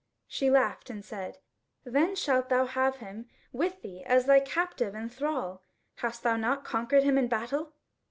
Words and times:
She 0.27 0.49
laughed 0.49 0.89
and 0.89 1.05
said: 1.05 1.37
"Then 1.83 2.15
shalt 2.15 2.49
thou 2.49 2.65
have 2.65 2.95
him 2.95 3.27
with 3.53 3.83
thee 3.83 4.03
as 4.05 4.25
thy 4.25 4.39
captive 4.39 4.95
and 4.95 5.13
thrall. 5.13 5.61
Hast 5.97 6.23
thou 6.23 6.37
not 6.37 6.65
conquered 6.65 7.03
him 7.03 7.19
in 7.19 7.27
battle?" 7.27 7.75